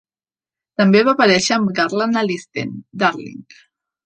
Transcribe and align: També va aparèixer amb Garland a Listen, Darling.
També 0.81 1.03
va 1.07 1.13
aparèixer 1.17 1.53
amb 1.57 1.75
Garland 1.81 2.21
a 2.23 2.25
Listen, 2.31 2.73
Darling. 3.05 3.47